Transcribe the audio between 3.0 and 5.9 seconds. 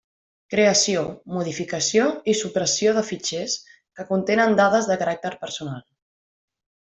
fitxers que contenen dades de caràcter personal.